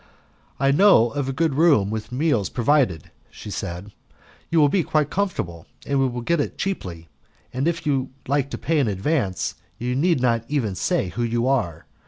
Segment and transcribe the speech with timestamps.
[0.59, 3.91] "I know of a good room, with meals provided," she said;
[4.49, 7.07] "you will be quite comfortable and will get it cheaply,
[7.53, 11.47] and if you like to pay in advance, you need not even say who you
[11.47, 11.85] are.